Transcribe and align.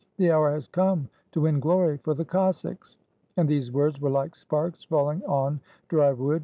The 0.17 0.31
hour 0.31 0.51
has 0.51 0.65
come 0.65 1.09
to 1.31 1.41
win 1.41 1.59
glory 1.59 1.97
for 1.97 2.15
the 2.15 2.25
Cossacks!" 2.25 2.97
And 3.37 3.47
these 3.47 3.71
words 3.71 4.01
were 4.01 4.09
like 4.09 4.33
sparks 4.35 4.83
falling 4.83 5.21
on 5.25 5.61
dry 5.89 6.11
wood. 6.11 6.39